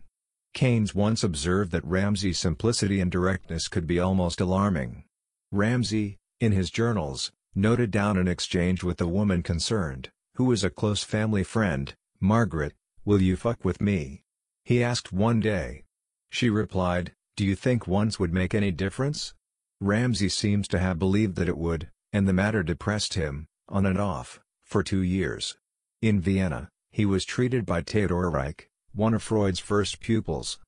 Keynes 0.58 0.96
once 0.96 1.24
observed 1.24 1.72
that 1.74 1.86
Ramsey's 1.86 2.40
simplicity 2.40 3.00
and 3.00 3.12
directness 3.12 3.68
could 3.68 3.86
be 3.86 4.00
almost 4.00 4.42
alarming. 4.42 5.04
Ramsey, 5.52 6.18
in 6.40 6.52
his 6.52 6.72
journals, 6.72 7.32
noted 7.54 7.92
down 7.92 8.18
an 8.18 8.28
exchange 8.28 8.84
with 8.84 8.98
the 8.98 9.08
woman 9.08 9.44
concerned, 9.44 10.10
who 10.34 10.46
was 10.46 10.64
a 10.64 10.72
close 10.72 11.04
family 11.04 11.44
friend, 11.44 11.94
Margaret, 12.20 12.74
will 13.06 13.22
you 13.22 13.36
fuck 13.36 13.64
with 13.64 13.80
me? 13.80 14.24
He 14.66 14.84
asked 14.84 15.14
one 15.14 15.40
day. 15.42 15.84
She 16.32 16.50
replied, 16.50 17.14
do 17.36 17.46
you 17.46 17.56
think 17.56 17.86
once 17.86 18.20
would 18.20 18.34
make 18.34 18.56
any 18.56 18.72
difference? 18.72 19.36
Ramsey 19.80 20.28
seems 20.28 20.68
to 20.70 20.80
have 20.80 20.98
believed 20.98 21.36
that 21.36 21.48
it 21.48 21.60
would, 21.60 21.92
and 22.12 22.28
the 22.28 22.34
matter 22.34 22.64
depressed 22.64 23.14
him, 23.14 23.46
on 23.70 23.86
and 23.86 24.00
off, 24.00 24.40
for 24.64 24.82
two 24.82 25.04
years. 25.04 25.56
In 26.02 26.20
Vienna, 26.20 26.70
he 26.90 27.06
was 27.06 27.26
treated 27.26 27.64
by 27.64 27.84
Theodor 27.84 28.32
Reik, 28.32 28.67
one 28.94 29.14
of 29.14 29.24
Freud's 29.24 29.60
first 29.60 30.00
pupils. 30.00 30.60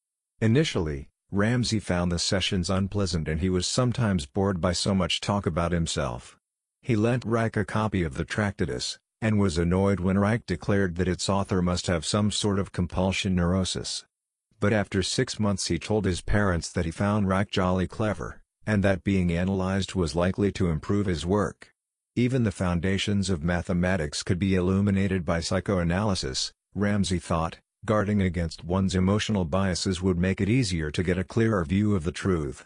Initially, 0.41 1.09
Ramsey 1.31 1.79
found 1.79 2.11
the 2.11 2.19
sessions 2.19 2.69
unpleasant 2.69 3.27
and 3.27 3.39
he 3.39 3.49
was 3.49 3.67
sometimes 3.67 4.25
bored 4.25 4.59
by 4.59 4.73
so 4.73 4.95
much 4.95 5.21
talk 5.21 5.45
about 5.45 5.71
himself. 5.71 6.37
He 6.81 6.95
lent 6.95 7.25
Reik 7.25 7.55
a 7.57 7.65
copy 7.65 8.03
of 8.03 8.15
the 8.15 8.25
Tractatus, 8.25 8.97
and 9.21 9.37
was 9.37 9.57
annoyed 9.57 9.99
when 9.99 10.15
Reik 10.15 10.45
declared 10.45 10.95
that 10.95 11.07
its 11.07 11.29
author 11.29 11.61
must 11.61 11.87
have 11.87 12.05
some 12.05 12.31
sort 12.31 12.57
of 12.57 12.71
compulsion 12.71 13.35
neurosis. 13.35 14.05
But 14.59 14.73
after 14.73 15.03
six 15.03 15.39
months 15.39 15.67
he 15.67 15.77
told 15.77 16.05
his 16.05 16.21
parents 16.21 16.69
that 16.71 16.85
he 16.85 16.91
found 16.91 17.27
Reik 17.27 17.51
jolly 17.51 17.87
clever, 17.87 18.41
and 18.65 18.83
that 18.83 19.03
being 19.03 19.31
analyzed 19.31 19.95
was 19.95 20.15
likely 20.15 20.51
to 20.53 20.69
improve 20.69 21.05
his 21.05 21.25
work. 21.25 21.73
Even 22.15 22.43
the 22.43 22.51
foundations 22.51 23.29
of 23.29 23.43
mathematics 23.43 24.23
could 24.23 24.39
be 24.39 24.55
illuminated 24.55 25.25
by 25.25 25.39
psychoanalysis, 25.39 26.51
Ramsey 26.73 27.19
thought, 27.19 27.59
guarding 27.85 28.21
against 28.21 28.63
one's 28.63 28.95
emotional 28.95 29.45
biases 29.45 30.01
would 30.01 30.17
make 30.17 30.41
it 30.41 30.49
easier 30.49 30.91
to 30.91 31.03
get 31.03 31.17
a 31.17 31.23
clearer 31.23 31.63
view 31.63 31.95
of 31.95 32.03
the 32.03 32.11
truth. 32.11 32.65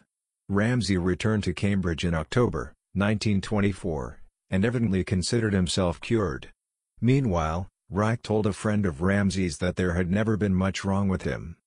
Ramsey 0.50 0.98
returned 0.98 1.44
to 1.46 1.54
Cambridge 1.54 2.04
in 2.04 2.14
October, 2.14 2.74
1924, 2.94 4.20
and 4.50 4.66
evidently 4.66 5.04
considered 5.04 5.54
himself 5.54 6.02
cured. 6.02 6.50
Meanwhile, 7.00 7.68
Reik 7.92 8.22
told 8.24 8.48
a 8.48 8.54
friend 8.54 8.86
of 8.86 9.02
Ramsey's 9.02 9.58
that 9.60 9.76
there 9.76 9.94
had 9.94 10.10
never 10.10 10.36
been 10.36 10.56
much 10.56 10.84
wrong 10.84 11.08
with 11.08 11.24
him. 11.24 11.58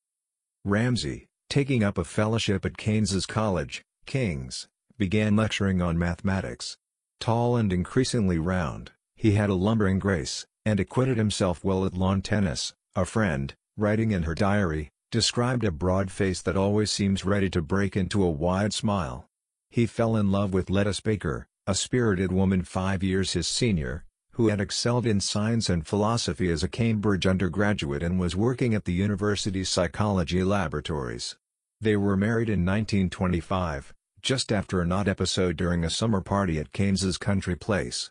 Ramsey, 0.65 1.27
taking 1.49 1.85
up 1.85 1.99
a 1.99 2.05
fellowship 2.05 2.65
at 2.65 2.77
Keynes's 2.77 3.27
College, 3.27 3.83
King's, 4.07 4.67
began 4.99 5.37
lecturing 5.37 5.81
on 5.81 5.99
mathematics. 5.99 6.77
Tall 7.21 7.57
and 7.57 7.73
increasingly 7.73 8.39
round, 8.39 8.93
he 9.15 9.33
had 9.33 9.51
a 9.51 9.55
lumbering 9.55 9.99
grace, 9.99 10.47
and 10.65 10.81
acquitted 10.81 11.17
himself 11.17 11.65
well 11.65 11.85
at 11.87 11.95
lawn 11.95 12.23
tennis. 12.23 12.75
A 12.97 13.05
friend, 13.05 13.53
writing 13.77 14.11
in 14.11 14.23
her 14.23 14.35
diary, 14.35 14.89
described 15.11 15.65
a 15.65 15.71
broad 15.71 16.11
face 16.11 16.41
that 16.41 16.57
always 16.57 16.91
seems 16.91 17.27
ready 17.27 17.51
to 17.51 17.61
break 17.61 17.95
into 17.95 18.25
a 18.25 18.31
wide 18.31 18.73
smile. 18.73 19.27
He 19.69 19.85
fell 19.85 20.17
in 20.17 20.33
love 20.33 20.55
with 20.55 20.71
Lettice 20.71 21.01
Baker, 21.01 21.47
a 21.67 21.75
spirited 21.75 22.33
woman 22.33 22.63
five 22.63 23.03
years 23.03 23.35
his 23.35 23.47
senior, 23.47 24.07
who 24.33 24.49
had 24.49 24.63
excelled 24.63 25.05
in 25.05 25.21
science 25.21 25.69
and 25.69 25.87
philosophy 25.87 26.51
as 26.51 26.63
a 26.63 26.69
Cambridge 26.69 27.27
undergraduate 27.27 28.03
and 28.03 28.19
was 28.19 28.35
working 28.35 28.73
at 28.75 28.87
the 28.87 28.95
university's 28.95 29.69
psychology 29.69 30.43
laboratories. 30.43 31.37
They 31.83 31.99
were 31.99 32.17
married 32.17 32.49
in 32.49 32.65
1925, 32.65 33.93
just 34.23 34.51
after 34.51 34.81
an 34.81 34.91
odd 34.91 35.07
episode 35.07 35.59
during 35.59 35.85
a 35.85 35.91
summer 35.91 36.23
party 36.23 36.59
at 36.59 36.73
Keynes's 36.73 37.19
country 37.19 37.57
place. 37.57 38.11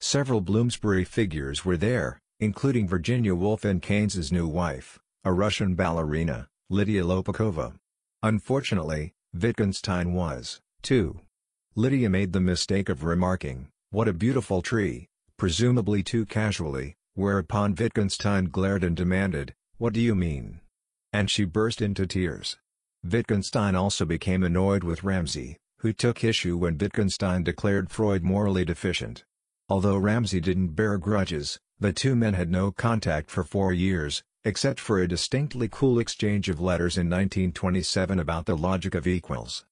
Several 0.00 0.42
Bloomsbury 0.42 1.04
figures 1.04 1.64
were 1.64 1.78
there, 1.78 2.18
including 2.42 2.88
Virginia 2.88 3.36
Woolf 3.36 3.64
and 3.64 3.80
Keynes's 3.80 4.32
new 4.32 4.48
wife, 4.48 4.98
a 5.22 5.32
Russian 5.32 5.76
ballerina, 5.76 6.48
Lydia 6.68 7.04
Lopokova. 7.04 7.74
Unfortunately, 8.20 9.12
Wittgenstein 9.32 10.12
was, 10.12 10.60
too. 10.82 11.20
Lydia 11.76 12.10
made 12.10 12.32
the 12.32 12.40
mistake 12.40 12.88
of 12.88 13.04
remarking, 13.04 13.68
what 13.90 14.08
a 14.08 14.12
beautiful 14.12 14.60
tree, 14.60 15.06
presumably 15.36 16.02
too 16.02 16.26
casually, 16.26 16.96
whereupon 17.14 17.76
Wittgenstein 17.76 18.46
glared 18.46 18.82
and 18.82 18.96
demanded, 18.96 19.54
what 19.78 19.92
do 19.92 20.00
you 20.00 20.16
mean? 20.16 20.60
And 21.12 21.30
she 21.30 21.44
burst 21.44 21.80
into 21.80 22.08
tears. 22.08 22.56
Wittgenstein 23.04 23.76
also 23.76 24.04
became 24.04 24.42
annoyed 24.42 24.82
with 24.82 25.04
Ramsey, 25.04 25.58
who 25.78 25.92
took 25.92 26.24
issue 26.24 26.56
when 26.56 26.76
Wittgenstein 26.76 27.44
declared 27.44 27.88
Freud 27.88 28.24
morally 28.24 28.64
deficient. 28.64 29.22
Although 29.72 29.96
Ramsey 29.96 30.38
didn't 30.38 30.76
bear 30.76 30.98
grudges, 30.98 31.58
the 31.80 31.94
two 31.94 32.14
men 32.14 32.34
had 32.34 32.50
no 32.50 32.72
contact 32.72 33.30
for 33.30 33.42
four 33.42 33.72
years, 33.72 34.22
except 34.44 34.78
for 34.78 34.98
a 34.98 35.08
distinctly 35.08 35.66
cool 35.66 35.98
exchange 35.98 36.50
of 36.50 36.60
letters 36.60 36.98
in 36.98 37.08
1927 37.08 38.18
about 38.18 38.44
the 38.44 38.54
logic 38.54 38.94
of 38.94 39.06
equals. 39.06 39.64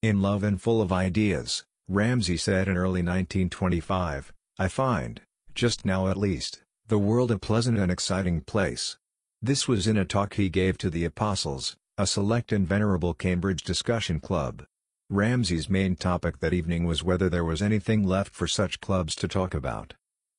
In 0.00 0.22
Love 0.22 0.42
and 0.42 0.58
Full 0.58 0.80
of 0.80 0.90
Ideas, 0.90 1.66
Ramsey 1.86 2.38
said 2.38 2.66
in 2.66 2.78
early 2.78 3.02
1925, 3.02 4.32
I 4.58 4.68
find, 4.68 5.20
just 5.54 5.84
now 5.84 6.08
at 6.08 6.16
least, 6.16 6.62
the 6.88 6.98
world 6.98 7.30
a 7.30 7.38
pleasant 7.38 7.76
and 7.76 7.92
exciting 7.92 8.40
place. 8.40 8.96
This 9.42 9.68
was 9.68 9.86
in 9.86 9.98
a 9.98 10.06
talk 10.06 10.32
he 10.32 10.48
gave 10.48 10.78
to 10.78 10.88
the 10.88 11.04
Apostles, 11.04 11.76
a 11.98 12.06
select 12.06 12.52
and 12.52 12.66
venerable 12.66 13.12
Cambridge 13.12 13.64
discussion 13.64 14.18
club. 14.18 14.64
Ramsey's 15.08 15.70
main 15.70 15.94
topic 15.94 16.40
that 16.40 16.52
evening 16.52 16.84
was 16.84 17.04
whether 17.04 17.28
there 17.28 17.44
was 17.44 17.62
anything 17.62 18.04
left 18.04 18.34
for 18.34 18.48
such 18.48 18.80
clubs 18.80 19.14
to 19.14 19.28
talk 19.28 19.54
about. 19.54 19.94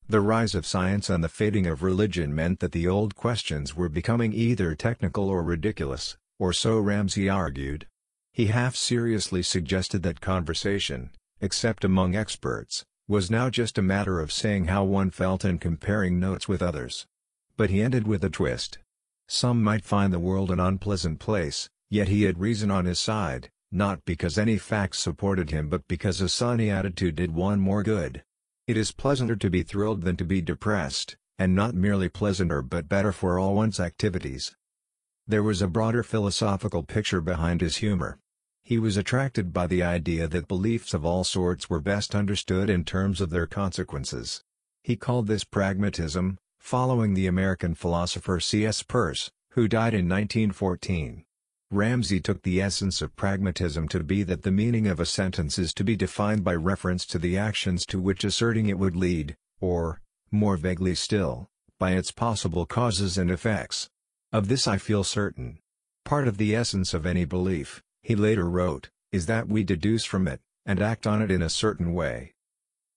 The 0.06 0.20
rise 0.20 0.54
of 0.54 0.66
science 0.66 1.08
and 1.08 1.24
the 1.24 1.30
fading 1.30 1.66
of 1.66 1.82
religion 1.82 2.34
meant 2.34 2.60
that 2.60 2.72
the 2.72 2.86
old 2.86 3.16
questions 3.16 3.74
were 3.74 3.88
becoming 3.88 4.34
either 4.34 4.74
technical 4.74 5.30
or 5.30 5.42
ridiculous, 5.42 6.18
or 6.38 6.52
so 6.52 6.78
Ramsey 6.78 7.30
argued. 7.30 7.86
He 8.34 8.46
half-seriously 8.48 9.42
suggested 9.42 10.02
that 10.02 10.20
conversation, 10.20 11.12
except 11.40 11.82
among 11.82 12.14
experts, 12.14 12.84
was 13.08 13.30
now 13.30 13.48
just 13.48 13.78
a 13.78 13.82
matter 13.82 14.20
of 14.20 14.30
saying 14.30 14.66
how 14.66 14.84
one 14.84 15.10
felt 15.10 15.44
and 15.44 15.58
comparing 15.58 16.20
notes 16.20 16.46
with 16.46 16.60
others. 16.60 17.06
But 17.56 17.70
he 17.70 17.80
ended 17.80 18.06
with 18.06 18.22
a 18.22 18.28
twist. 18.28 18.76
Some 19.28 19.62
might 19.62 19.86
find 19.86 20.12
the 20.12 20.18
world 20.18 20.50
an 20.50 20.60
unpleasant 20.60 21.20
place, 21.20 21.70
yet 21.88 22.08
he 22.08 22.24
had 22.24 22.38
reason 22.38 22.70
on 22.70 22.84
his 22.84 22.98
side, 22.98 23.48
not 23.70 24.04
because 24.04 24.38
any 24.38 24.58
facts 24.58 24.98
supported 24.98 25.50
him 25.50 25.68
but 25.68 25.86
because 25.88 26.20
a 26.20 26.28
sunny 26.28 26.70
attitude 26.70 27.16
did 27.16 27.34
one 27.34 27.60
more 27.60 27.82
good. 27.82 28.22
It 28.66 28.76
is 28.76 28.92
pleasanter 28.92 29.36
to 29.36 29.50
be 29.50 29.62
thrilled 29.62 30.02
than 30.02 30.16
to 30.16 30.24
be 30.24 30.40
depressed, 30.40 31.16
and 31.38 31.54
not 31.54 31.74
merely 31.74 32.08
pleasanter 32.08 32.62
but 32.62 32.88
better 32.88 33.12
for 33.12 33.38
all 33.38 33.54
one's 33.54 33.80
activities. 33.80 34.54
There 35.26 35.42
was 35.42 35.62
a 35.62 35.68
broader 35.68 36.02
philosophical 36.02 36.82
picture 36.82 37.20
behind 37.20 37.60
his 37.60 37.78
humor. 37.78 38.18
He 38.64 38.78
was 38.78 38.96
attracted 38.96 39.52
by 39.52 39.66
the 39.66 39.82
idea 39.82 40.28
that 40.28 40.48
beliefs 40.48 40.92
of 40.92 41.04
all 41.04 41.24
sorts 41.24 41.70
were 41.70 41.80
best 41.80 42.14
understood 42.14 42.68
in 42.68 42.84
terms 42.84 43.20
of 43.20 43.30
their 43.30 43.46
consequences. 43.46 44.42
He 44.82 44.96
called 44.96 45.26
this 45.26 45.44
pragmatism, 45.44 46.38
following 46.58 47.14
the 47.14 47.26
American 47.26 47.74
philosopher 47.74 48.40
C.S. 48.40 48.82
Peirce, 48.82 49.30
who 49.50 49.68
died 49.68 49.94
in 49.94 50.08
1914. 50.08 51.24
Ramsey 51.70 52.18
took 52.18 52.42
the 52.42 52.62
essence 52.62 53.02
of 53.02 53.14
pragmatism 53.14 53.88
to 53.88 54.02
be 54.02 54.22
that 54.22 54.40
the 54.40 54.50
meaning 54.50 54.86
of 54.86 54.98
a 54.98 55.04
sentence 55.04 55.58
is 55.58 55.74
to 55.74 55.84
be 55.84 55.96
defined 55.96 56.42
by 56.42 56.54
reference 56.54 57.04
to 57.04 57.18
the 57.18 57.36
actions 57.36 57.84
to 57.86 58.00
which 58.00 58.24
asserting 58.24 58.70
it 58.70 58.78
would 58.78 58.96
lead, 58.96 59.36
or, 59.60 60.00
more 60.30 60.56
vaguely 60.56 60.94
still, 60.94 61.50
by 61.78 61.92
its 61.92 62.10
possible 62.10 62.64
causes 62.64 63.18
and 63.18 63.30
effects. 63.30 63.90
Of 64.32 64.48
this 64.48 64.66
I 64.66 64.78
feel 64.78 65.04
certain. 65.04 65.58
Part 66.06 66.26
of 66.26 66.38
the 66.38 66.56
essence 66.56 66.94
of 66.94 67.04
any 67.04 67.26
belief, 67.26 67.82
he 68.02 68.16
later 68.16 68.48
wrote, 68.48 68.88
is 69.12 69.26
that 69.26 69.46
we 69.46 69.62
deduce 69.62 70.06
from 70.06 70.26
it, 70.26 70.40
and 70.64 70.80
act 70.80 71.06
on 71.06 71.20
it 71.20 71.30
in 71.30 71.42
a 71.42 71.50
certain 71.50 71.92
way. 71.92 72.32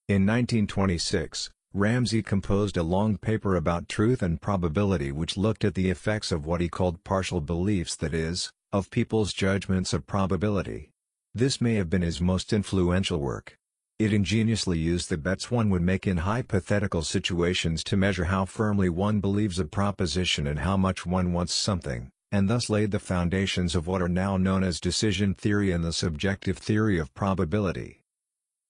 In 0.07 0.25
1926, 0.25 1.49
Ramsey 1.73 2.23
composed 2.23 2.77
a 2.77 2.83
long 2.83 3.17
paper 3.17 3.57
about 3.57 3.89
truth 3.89 4.21
and 4.21 4.41
probability 4.41 5.11
which 5.11 5.35
looked 5.35 5.65
at 5.65 5.75
the 5.75 5.89
effects 5.89 6.31
of 6.31 6.45
what 6.45 6.61
he 6.61 6.69
called 6.69 7.03
partial 7.03 7.41
beliefs 7.41 7.97
that 7.97 8.13
is, 8.13 8.51
of 8.73 8.89
people's 8.89 9.33
judgments 9.33 9.93
of 9.93 10.07
probability. 10.07 10.89
This 11.33 11.61
may 11.61 11.75
have 11.75 11.89
been 11.89 12.01
his 12.01 12.21
most 12.21 12.53
influential 12.53 13.19
work. 13.19 13.57
It 13.99 14.13
ingeniously 14.13 14.79
used 14.79 15.09
the 15.09 15.17
bets 15.17 15.51
one 15.51 15.69
would 15.69 15.81
make 15.81 16.07
in 16.07 16.17
hypothetical 16.17 17.01
situations 17.01 17.83
to 17.85 17.97
measure 17.97 18.25
how 18.25 18.45
firmly 18.45 18.89
one 18.89 19.19
believes 19.19 19.59
a 19.59 19.65
proposition 19.65 20.47
and 20.47 20.59
how 20.59 20.77
much 20.77 21.05
one 21.05 21.33
wants 21.33 21.53
something 21.53 22.11
and 22.31 22.49
thus 22.49 22.69
laid 22.69 22.91
the 22.91 22.99
foundations 22.99 23.75
of 23.75 23.87
what 23.87 24.01
are 24.01 24.09
now 24.09 24.37
known 24.37 24.63
as 24.63 24.79
decision 24.79 25.33
theory 25.33 25.71
and 25.71 25.83
the 25.83 25.91
subjective 25.91 26.57
theory 26.57 26.97
of 26.97 27.13
probability. 27.13 28.03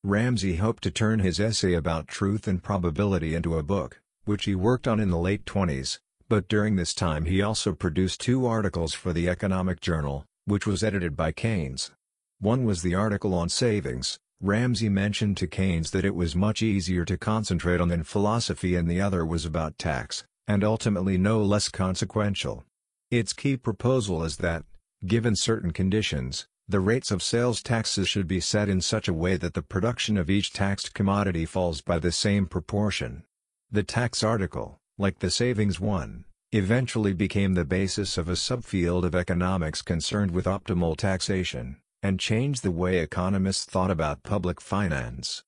Ramsey 0.04 0.56
hoped 0.56 0.82
to 0.84 0.90
turn 0.90 1.20
his 1.20 1.40
essay 1.40 1.74
about 1.74 2.08
truth 2.08 2.48
and 2.48 2.64
probability 2.64 3.36
into 3.36 3.58
a 3.58 3.64
book, 3.64 4.02
which 4.26 4.46
he 4.46 4.56
worked 4.56 4.88
on 4.88 5.00
in 5.00 5.12
the 5.12 5.18
late 5.18 5.46
20s, 5.46 6.00
but 6.32 6.48
during 6.48 6.78
this 6.78 6.94
time 6.94 7.26
he 7.26 7.42
also 7.42 7.74
produced 7.74 8.22
two 8.22 8.46
articles 8.46 8.94
for 8.94 9.12
the 9.12 9.28
Economic 9.28 9.82
Journal, 9.82 10.24
which 10.46 10.66
was 10.66 10.82
edited 10.82 11.14
by 11.14 11.34
Keynes. 11.34 11.92
One 12.40 12.64
was 12.64 12.82
the 12.82 12.96
article 12.96 13.34
on 13.34 13.50
savings, 13.50 14.18
Ramsey 14.40 14.88
mentioned 14.88 15.36
to 15.38 15.48
Keynes 15.48 15.92
that 15.92 16.06
it 16.06 16.16
was 16.16 16.34
much 16.34 16.62
easier 16.62 17.04
to 17.04 17.18
concentrate 17.18 17.82
on 17.82 17.90
than 17.90 18.06
philosophy 18.06 18.76
and 18.76 18.90
the 18.90 19.02
other 19.02 19.26
was 19.26 19.44
about 19.46 19.78
tax, 19.78 20.24
and 20.48 20.64
ultimately 20.64 21.18
no 21.18 21.44
less 21.44 21.68
consequential. 21.68 22.64
Its 23.10 23.34
key 23.34 23.58
proposal 23.58 24.24
is 24.24 24.38
that, 24.38 24.64
given 25.06 25.36
certain 25.36 25.72
conditions, 25.72 26.48
The 26.72 26.80
rates 26.80 27.12
of 27.12 27.22
sales 27.22 27.62
taxes 27.62 28.08
should 28.08 28.30
be 28.30 28.40
set 28.40 28.70
in 28.70 28.80
such 28.80 29.10
a 29.10 29.14
way 29.14 29.36
that 29.36 29.54
the 29.54 29.62
production 29.62 30.18
of 30.18 30.30
each 30.30 30.54
taxed 30.54 30.94
commodity 30.94 31.46
falls 31.46 31.82
by 31.82 32.00
the 32.00 32.14
same 32.14 32.46
proportion. 32.46 33.24
The 33.70 33.84
tax 33.84 34.24
article, 34.24 34.78
like 34.98 35.20
the 35.20 35.30
savings 35.30 35.80
one, 35.80 36.26
eventually 36.52 37.14
became 37.14 37.54
the 37.54 37.66
basis 37.66 38.18
of 38.18 38.28
a 38.28 38.34
subfield 38.34 39.04
of 39.04 39.16
economics 39.16 39.82
concerned 39.82 40.32
with 40.32 40.46
optimal 40.46 40.98
taxation, 40.98 41.78
and 42.04 42.20
changed 42.20 42.64
the 42.64 42.72
way 42.72 43.00
economists 43.00 43.66
thought 43.66 43.92
about 43.92 44.24
public 44.24 44.60
finance. 44.60 45.44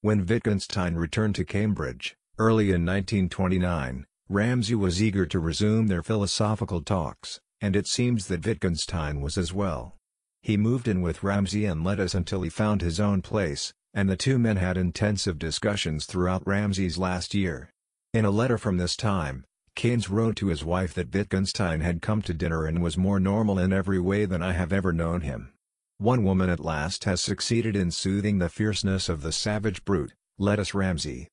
When 0.00 0.24
Wittgenstein 0.24 0.94
returned 0.94 1.34
to 1.34 1.44
Cambridge, 1.44 2.16
early 2.38 2.66
in 2.66 2.86
1929, 2.86 4.06
Ramsey 4.30 4.74
was 4.74 5.02
eager 5.02 5.26
to 5.26 5.38
resume 5.38 5.88
their 5.88 6.02
philosophical 6.02 6.80
talks, 6.80 7.38
and 7.60 7.76
it 7.76 7.86
seems 7.86 8.28
that 8.28 8.46
Wittgenstein 8.46 9.20
was 9.20 9.36
as 9.36 9.52
well. 9.52 9.96
He 10.42 10.56
moved 10.56 10.88
in 10.88 11.02
with 11.02 11.22
Ramsey 11.22 11.66
and 11.66 11.84
Lettice 11.84 12.14
until 12.14 12.40
he 12.40 12.48
found 12.48 12.80
his 12.80 12.98
own 12.98 13.20
place, 13.20 13.74
and 13.92 14.08
the 14.08 14.16
two 14.16 14.38
men 14.38 14.56
had 14.56 14.78
intensive 14.78 15.38
discussions 15.38 16.06
throughout 16.06 16.46
Ramsey's 16.46 16.96
last 16.96 17.34
year. 17.34 17.70
In 18.12 18.24
a 18.24 18.30
letter 18.32 18.58
from 18.58 18.76
this 18.76 18.96
time, 18.96 19.44
Keynes 19.76 20.10
wrote 20.10 20.34
to 20.36 20.48
his 20.48 20.64
wife 20.64 20.94
that 20.94 21.14
Wittgenstein 21.14 21.80
had 21.80 22.02
come 22.02 22.22
to 22.22 22.34
dinner 22.34 22.66
and 22.66 22.82
was 22.82 22.98
more 22.98 23.20
normal 23.20 23.56
in 23.56 23.72
every 23.72 24.00
way 24.00 24.24
than 24.24 24.42
I 24.42 24.50
have 24.50 24.72
ever 24.72 24.92
known 24.92 25.20
him. 25.20 25.52
One 25.98 26.24
woman 26.24 26.50
at 26.50 26.58
last 26.58 27.04
has 27.04 27.20
succeeded 27.20 27.76
in 27.76 27.92
soothing 27.92 28.38
the 28.38 28.48
fierceness 28.48 29.08
of 29.08 29.22
the 29.22 29.30
savage 29.30 29.84
brute, 29.84 30.12
Lettice 30.38 30.74
Ramsey. 30.74 31.28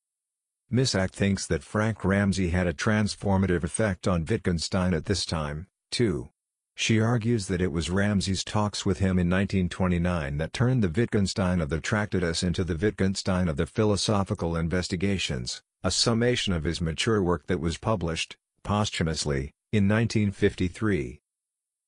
Misak 0.72 1.10
thinks 1.10 1.48
that 1.48 1.64
Frank 1.64 2.04
Ramsey 2.04 2.50
had 2.50 2.68
a 2.68 2.72
transformative 2.72 3.64
effect 3.64 4.06
on 4.06 4.24
Wittgenstein 4.24 4.94
at 4.94 5.06
this 5.06 5.26
time, 5.26 5.66
too. 5.90 6.28
She 6.76 7.00
argues 7.00 7.48
that 7.48 7.60
it 7.60 7.72
was 7.72 7.90
Ramsey's 7.90 8.44
talks 8.44 8.86
with 8.86 9.00
him 9.00 9.18
in 9.18 9.28
1929 9.28 10.38
that 10.38 10.52
turned 10.52 10.84
the 10.84 10.88
Wittgenstein 10.88 11.60
of 11.60 11.70
the 11.70 11.80
Tractatus 11.80 12.44
into 12.44 12.62
the 12.62 12.76
Wittgenstein 12.76 13.48
of 13.48 13.56
the 13.56 13.66
Philosophical 13.66 14.54
Investigations, 14.54 15.60
a 15.84 15.90
summation 15.90 16.52
of 16.52 16.64
his 16.64 16.80
mature 16.80 17.22
work 17.22 17.46
that 17.46 17.60
was 17.60 17.78
published, 17.78 18.36
posthumously, 18.64 19.52
in 19.72 19.88
1953. 19.88 21.20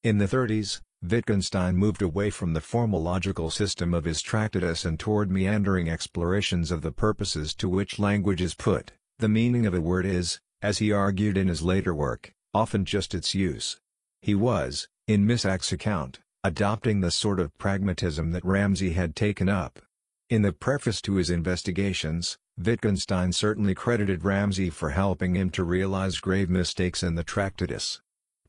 In 0.04 0.18
the 0.18 0.26
30s, 0.26 0.80
Wittgenstein 1.02 1.76
moved 1.76 2.02
away 2.02 2.30
from 2.30 2.52
the 2.52 2.60
formal 2.60 3.02
logical 3.02 3.50
system 3.50 3.92
of 3.92 4.04
his 4.04 4.22
Tractatus 4.22 4.84
and 4.84 4.98
toward 4.98 5.30
meandering 5.30 5.88
explorations 5.88 6.70
of 6.70 6.82
the 6.82 6.92
purposes 6.92 7.54
to 7.54 7.68
which 7.68 7.98
language 7.98 8.40
is 8.40 8.54
put. 8.54 8.92
The 9.18 9.28
meaning 9.28 9.66
of 9.66 9.74
a 9.74 9.80
word 9.80 10.06
is, 10.06 10.40
as 10.62 10.78
he 10.78 10.92
argued 10.92 11.36
in 11.36 11.48
his 11.48 11.62
later 11.62 11.94
work, 11.94 12.32
often 12.54 12.84
just 12.84 13.14
its 13.14 13.34
use. 13.34 13.80
He 14.22 14.34
was, 14.34 14.88
in 15.08 15.26
Misak's 15.26 15.72
account, 15.72 16.20
adopting 16.44 17.00
the 17.00 17.10
sort 17.10 17.40
of 17.40 17.56
pragmatism 17.58 18.32
that 18.32 18.44
Ramsey 18.44 18.92
had 18.92 19.16
taken 19.16 19.48
up. 19.48 19.80
In 20.28 20.42
the 20.42 20.52
preface 20.52 21.00
to 21.02 21.14
his 21.16 21.28
investigations, 21.28 22.38
Wittgenstein 22.62 23.32
certainly 23.32 23.74
credited 23.74 24.22
Ramsey 24.22 24.68
for 24.68 24.90
helping 24.90 25.34
him 25.34 25.48
to 25.50 25.64
realize 25.64 26.18
grave 26.18 26.50
mistakes 26.50 27.02
in 27.02 27.14
the 27.14 27.24
Tractatus. 27.24 28.02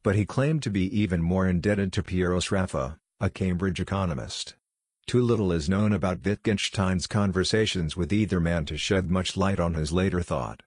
But 0.03 0.15
he 0.15 0.25
claimed 0.25 0.63
to 0.63 0.69
be 0.69 0.99
even 0.99 1.21
more 1.21 1.47
indebted 1.47 1.93
to 1.93 2.03
Piero 2.03 2.39
Sraffa, 2.39 2.97
a 3.21 3.29
Cambridge 3.29 3.79
economist. 3.79 4.55
Too 5.07 5.21
little 5.21 5.53
is 5.53 5.69
known 5.69 5.93
about 5.93 6.25
Wittgenstein's 6.25 7.07
conversations 7.07 7.95
with 7.95 8.11
either 8.11 8.41
man 8.41 8.65
to 8.65 8.77
shed 8.77 9.09
much 9.09 9.37
light 9.37 9.61
on 9.61 9.75
his 9.75 9.93
later 9.93 10.21
thought. 10.21 10.61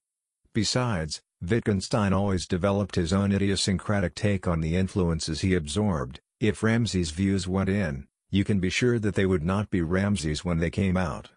Besides, 0.53 1.21
Wittgenstein 1.39 2.13
always 2.13 2.47
developed 2.47 2.95
his 2.95 3.13
own 3.13 3.31
idiosyncratic 3.31 4.15
take 4.15 4.47
on 4.47 4.61
the 4.61 4.75
influences 4.75 5.41
he 5.41 5.53
absorbed. 5.53 6.19
If 6.39 6.63
Ramsey's 6.63 7.11
views 7.11 7.47
went 7.47 7.69
in, 7.69 8.07
you 8.31 8.43
can 8.43 8.59
be 8.59 8.69
sure 8.71 8.97
that 8.97 9.13
they 9.13 9.25
would 9.27 9.43
not 9.43 9.69
be 9.69 9.81
Ramsey's 9.81 10.43
when 10.43 10.57
they 10.57 10.71
came 10.71 10.97
out. 10.97 11.29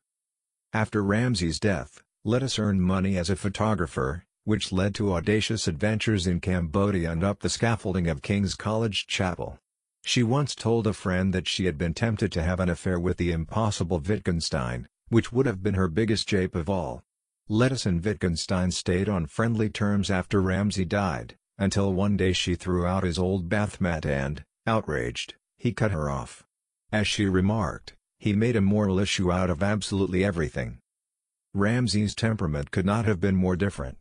After 0.72 1.02
Ramsey's 1.02 1.58
death, 1.58 2.02
Lettice 2.24 2.58
earn 2.58 2.80
money 2.80 3.16
as 3.16 3.30
a 3.30 3.36
photographer, 3.36 4.24
which 4.42 4.72
led 4.72 4.92
to 4.96 5.12
audacious 5.12 5.68
adventures 5.68 6.26
in 6.26 6.40
Cambodia 6.40 7.12
and 7.12 7.22
up 7.22 7.40
the 7.40 7.48
scaffolding 7.48 8.08
of 8.08 8.22
King's 8.22 8.56
College 8.56 9.06
Chapel. 9.06 9.58
She 10.02 10.24
once 10.24 10.56
told 10.56 10.88
a 10.88 10.92
friend 10.92 11.32
that 11.32 11.46
she 11.46 11.66
had 11.66 11.78
been 11.78 11.94
tempted 11.94 12.32
to 12.32 12.42
have 12.42 12.58
an 12.58 12.68
affair 12.68 12.98
with 12.98 13.18
the 13.18 13.30
impossible 13.30 14.00
Wittgenstein, 14.00 14.88
which 15.10 15.32
would 15.32 15.46
have 15.46 15.62
been 15.62 15.74
her 15.74 15.86
biggest 15.86 16.28
jape 16.28 16.56
of 16.56 16.68
all. 16.68 17.02
Lettice 17.48 17.86
and 17.86 18.04
Wittgenstein 18.04 18.72
stayed 18.72 19.08
on 19.08 19.26
friendly 19.26 19.70
terms 19.70 20.10
after 20.10 20.42
Ramsey 20.42 20.84
died, 20.84 21.36
until 21.56 21.94
one 21.94 22.16
day 22.16 22.32
she 22.32 22.56
threw 22.56 22.84
out 22.84 23.04
his 23.04 23.18
old 23.18 23.48
bath 23.48 23.80
mat 23.80 24.04
and, 24.04 24.44
outraged, 24.66 25.34
he 25.56 25.72
cut 25.72 25.92
her 25.92 26.10
off. 26.10 26.44
As 26.90 27.06
she 27.06 27.26
remarked, 27.26 27.94
he 28.18 28.32
made 28.32 28.56
a 28.56 28.60
moral 28.60 28.98
issue 28.98 29.30
out 29.30 29.50
of 29.50 29.62
absolutely 29.62 30.24
everything. 30.24 30.78
Ramsey's 31.54 32.14
temperament 32.14 32.70
could 32.70 32.84
not 32.84 33.06
have 33.06 33.20
been 33.20 33.34
more 33.34 33.56
different. 33.56 33.96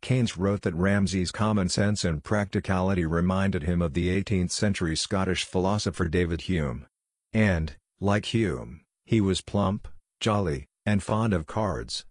Keynes 0.00 0.38
wrote 0.38 0.62
that 0.62 0.74
Ramsey's 0.74 1.30
common 1.30 1.68
sense 1.68 2.04
and 2.04 2.24
practicality 2.24 3.04
reminded 3.04 3.64
him 3.64 3.82
of 3.82 3.94
the 3.94 4.08
18th-century 4.08 4.96
Scottish 4.96 5.44
philosopher 5.44 6.08
David 6.08 6.42
Hume. 6.42 6.86
And, 7.32 7.74
like 8.00 8.26
Hume, 8.26 8.82
he 9.04 9.20
was 9.20 9.40
plump, 9.40 9.88
jolly, 10.20 10.66
and 10.86 11.02
fond 11.02 11.34
of 11.34 11.46
cards. 11.46 12.04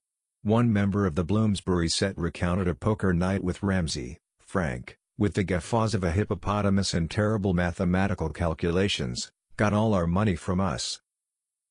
One 0.44 0.72
member 0.72 1.06
of 1.06 1.16
the 1.16 1.24
Bloomsbury 1.24 1.90
set 1.90 2.18
recounted 2.18 2.68
a 2.68 2.76
poker 2.76 3.14
night 3.14 3.44
with 3.44 3.64
Ramsey, 3.64 4.18
Frank, 4.40 4.98
with 5.18 5.34
the 5.34 5.44
guffaws 5.44 5.96
of 5.96 6.04
a 6.04 6.12
hippopotamus 6.12 6.94
and 6.94 7.10
terrible 7.10 7.54
mathematical 7.54 8.30
calculations, 8.30 9.32
got 9.56 9.74
all 9.74 9.94
our 9.94 10.08
money 10.08 10.36
from 10.36 10.60
us. 10.60 11.02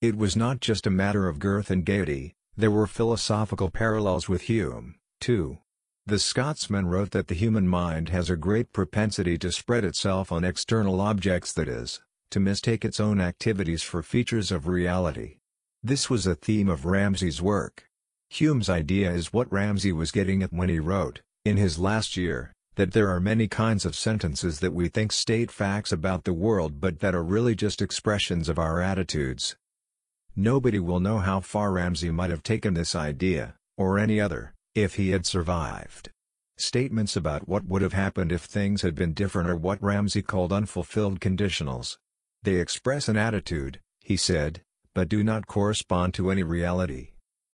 It 0.03 0.17
was 0.17 0.37
not 0.37 0.61
just 0.61 0.87
a 0.87 0.91
matter 0.91 1.29
of 1.29 1.39
girth 1.39 1.71
and 1.71 1.85
gaiety, 1.85 2.35
there 2.57 2.71
were 2.71 2.87
philosophical 2.87 3.71
parallels 3.71 4.29
with 4.29 4.43
Hume, 4.43 4.95
too. 5.21 5.59
The 6.07 6.19
Scotsman 6.19 6.87
wrote 6.87 7.11
that 7.11 7.29
the 7.29 7.35
human 7.35 7.69
mind 7.69 8.09
has 8.11 8.31
a 8.31 8.37
great 8.37 8.73
propensity 8.73 9.37
to 9.39 9.53
spread 9.53 9.85
itself 9.85 10.31
on 10.31 10.45
external 10.45 11.01
objects 11.01 11.53
that 11.53 11.69
is, 11.69 12.01
to 12.31 12.41
mistake 12.41 12.85
its 12.85 13.01
own 13.01 13.21
activities 13.21 13.83
for 13.83 14.03
features 14.03 14.51
of 14.51 14.69
reality. 14.69 15.39
This 15.83 16.09
was 16.09 16.27
a 16.27 16.35
theme 16.35 16.69
of 16.69 16.85
Ramsey's 16.85 17.43
work. 17.43 17.89
Hume's 18.31 18.69
idea 18.69 19.13
is 19.13 19.33
what 19.33 19.53
Ramsey 19.53 19.93
was 19.93 20.11
getting 20.11 20.43
at 20.43 20.53
when 20.53 20.69
he 20.69 20.81
wrote, 20.81 21.21
in 21.45 21.57
his 21.57 21.79
last 21.79 22.17
year, 22.17 22.53
that 22.77 22.93
there 22.93 23.09
are 23.09 23.21
many 23.21 23.49
kinds 23.49 23.85
of 23.85 23.97
sentences 23.97 24.61
that 24.61 24.73
we 24.73 24.89
think 24.89 25.13
state 25.13 25.51
facts 25.51 25.93
about 25.93 26.25
the 26.25 26.33
world 26.33 26.81
but 26.81 27.01
that 27.01 27.15
are 27.15 27.23
really 27.23 27.55
just 27.55 27.83
expressions 27.83 28.49
of 28.49 28.59
our 28.59 28.81
attitudes. 28.81 29.57
Nobody 30.39 30.79
will 30.79 31.01
know 31.01 31.19
how 31.19 31.41
far 31.41 31.73
Ramsey 31.73 32.11
might 32.11 32.29
have 32.29 32.43
taken 32.43 32.75
this 32.75 32.95
idea, 32.95 33.55
or 33.79 33.99
any 33.99 34.21
other, 34.21 34.53
if 34.75 34.97
he 34.97 35.09
had 35.09 35.25
survived. 35.25 36.11
Statements 36.59 37.17
about 37.17 37.49
what 37.49 37.65
would 37.65 37.81
have 37.81 37.95
happened 37.95 38.31
if 38.31 38.43
things 38.43 38.83
had 38.83 38.95
been 38.95 39.15
different 39.15 39.49
are 39.49 39.57
what 39.57 39.83
Ramsey 39.83 40.21
called 40.21 40.53
unfulfilled 40.53 41.21
conditionals. 41.21 41.97
They 42.43 42.57
express 42.57 43.09
an 43.09 43.17
attitude, 43.17 43.81
he 44.03 44.19
said, 44.19 44.61
but 44.95 45.09
do 45.09 45.25
not 45.25 45.47
correspond 45.47 46.13
to 46.15 46.31
any 46.31 46.43
reality. 46.43 47.13